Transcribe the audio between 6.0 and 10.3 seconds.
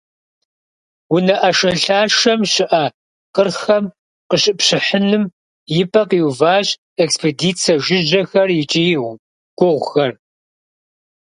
къиуващ экспедицэ жыжьэхэр икӏи гугъухэр.